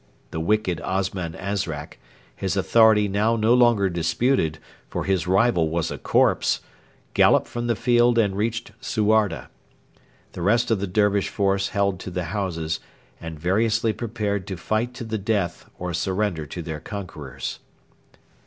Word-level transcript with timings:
The 0.31 0.39
wicked 0.39 0.81
Osman 0.81 1.35
Azrak, 1.35 1.99
his 2.35 2.57
authority 2.57 3.07
now 3.07 3.35
no 3.35 3.53
longer 3.53 3.87
disputed, 3.87 4.57
for 4.89 5.03
his 5.05 5.27
rival 5.27 5.69
was 5.69 5.91
a 5.91 5.99
corpse, 5.99 6.59
galloped 7.13 7.45
from 7.47 7.67
the 7.67 7.75
field 7.75 8.17
and 8.17 8.35
reached 8.35 8.71
Suarda. 8.81 9.51
The 10.31 10.41
rest 10.41 10.71
of 10.71 10.79
the 10.79 10.87
Dervish 10.87 11.29
force 11.29 11.67
held 11.69 11.99
to 11.99 12.09
the 12.09 12.23
houses, 12.33 12.79
and 13.19 13.39
variously 13.39 13.93
prepared 13.93 14.47
to 14.47 14.57
fight 14.57 14.95
to 14.95 15.03
the 15.03 15.19
death 15.19 15.69
or 15.77 15.93
surrender 15.93 16.47
to 16.47 16.63
their 16.63 16.79
conquerors. 16.79 17.59